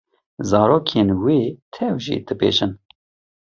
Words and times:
Zarokên 0.49 1.09
wê 1.23 1.39
tev 1.73 1.95
jî 2.05 2.17
dibêjin. 2.27 2.71